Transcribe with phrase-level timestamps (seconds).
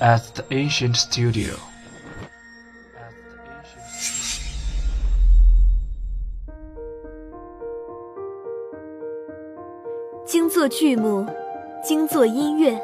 [0.00, 1.54] at the ancient studio.
[10.26, 11.26] 精作剧目，
[11.82, 12.80] 精作音乐，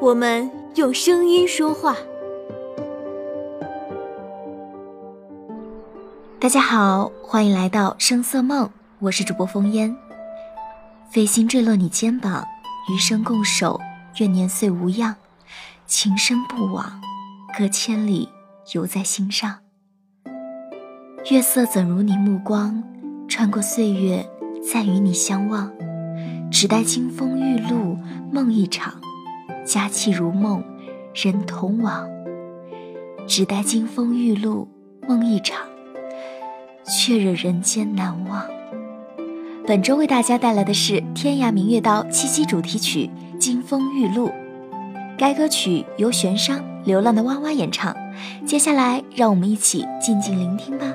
[0.00, 1.96] 我们用声音说话。
[6.40, 8.70] 大家好，欢迎来到声色梦，
[9.00, 9.94] 我是主播风烟。
[11.10, 12.46] 飞星坠落你肩膀，
[12.90, 13.80] 余生共守，
[14.18, 15.14] 愿年岁无恙。
[15.86, 17.00] 情深不枉，
[17.58, 18.30] 隔千里
[18.72, 19.58] 犹在心上。
[21.30, 22.82] 月色怎如你目光，
[23.28, 24.26] 穿过岁月，
[24.72, 25.70] 再与你相望。
[26.50, 27.98] 只待金风玉露
[28.32, 28.94] 梦一场，
[29.66, 30.64] 佳期如梦，
[31.12, 32.08] 人同往。
[33.26, 34.66] 只待金风玉露
[35.06, 35.66] 梦一场，
[36.84, 38.42] 却惹人间难忘。
[39.66, 44.28] 本周为大家带来的是《天涯明月刀》七夕主题曲《金风玉露》。
[45.16, 47.94] 该歌曲由玄商流浪的娃娃演唱，
[48.46, 50.86] 接下来让我们一起静静聆听吧。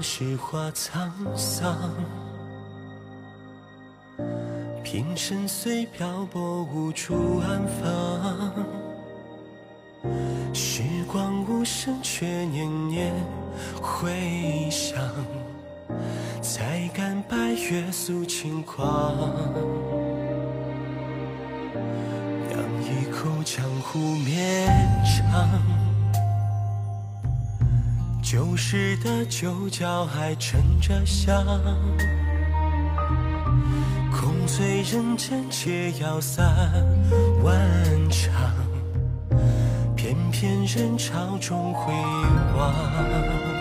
[0.00, 1.76] 是花沧桑，
[4.84, 8.54] 平生虽漂泊无处安放，
[10.54, 13.12] 时光无声却念念
[13.82, 14.96] 回响，
[16.40, 19.16] 才敢白月诉轻狂，
[22.48, 24.68] 酿一口江湖绵
[25.04, 25.87] 长。
[28.30, 31.42] 旧时的酒窖还沉着香，
[34.12, 36.46] 空醉人间且要散
[37.42, 37.56] 万
[38.10, 38.34] 场，
[39.96, 41.90] 偏偏人潮中回
[42.54, 43.57] 望。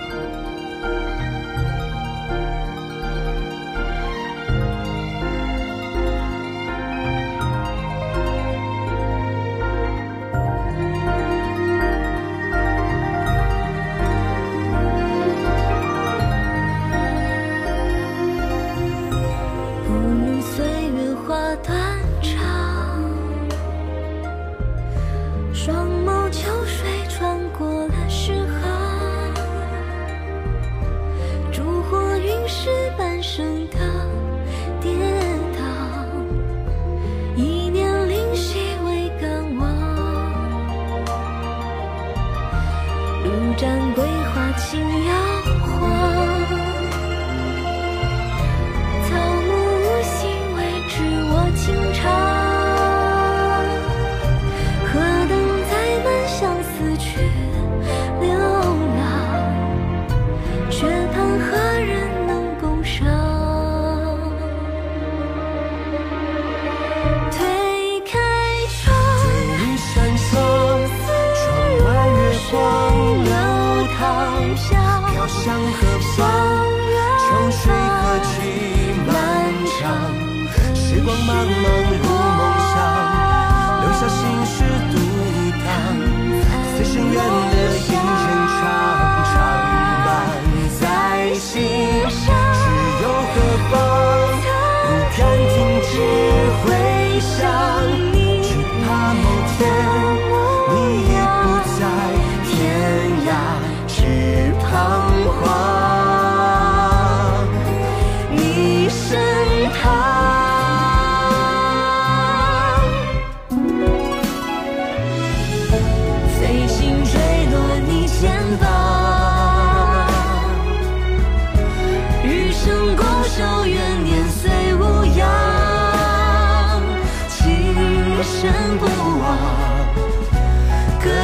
[75.47, 76.76] 江河畔。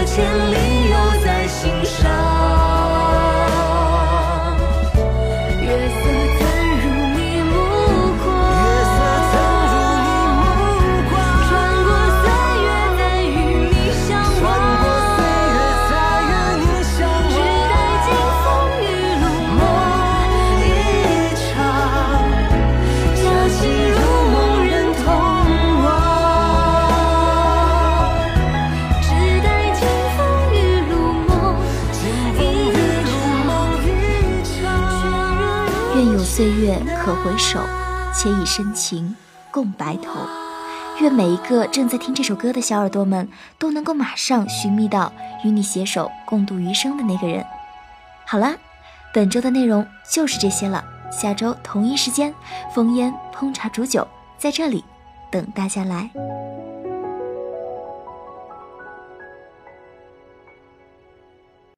[0.06, 2.13] 千里犹在心上。
[36.36, 37.60] 岁月可回首，
[38.12, 39.16] 且以深情
[39.52, 40.14] 共白头。
[41.00, 45.14] 愿每一个正在听这首歌的小耳朵们，都能够马上寻觅到
[45.44, 47.46] 与你携手共度余生的那个人。
[48.26, 48.56] 好啦，
[49.14, 50.84] 本周的内容就是这些了。
[51.12, 52.34] 下周同一时间，
[52.74, 54.08] 烽烟烹茶煮酒，
[54.40, 54.84] 在这里
[55.30, 56.10] 等大家来。